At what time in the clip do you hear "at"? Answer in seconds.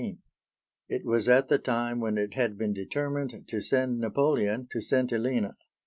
1.29-1.47